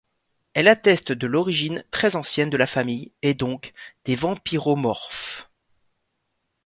Elle 0.55 0.67
atteste 0.67 1.11
de 1.11 1.27
l'origine 1.27 1.85
très 1.91 2.15
ancienne 2.15 2.49
de 2.49 2.57
la 2.57 2.65
famille, 2.65 3.11
et 3.21 3.35
donc 3.35 3.71
des 4.05 4.15
vampyromorphes. 4.15 5.47